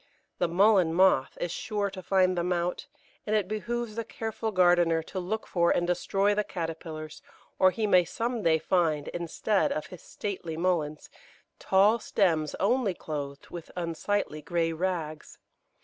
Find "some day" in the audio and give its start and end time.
8.03-8.57